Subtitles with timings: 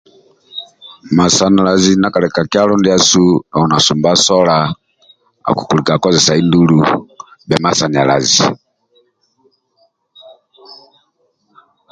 [1.17, 3.23] Masanalazi ndia kali ka kyalo ndiasu
[3.57, 6.79] oli na sumba sola ndiaokulika kozesai ndulu
[7.47, 8.43] bhia masanalazi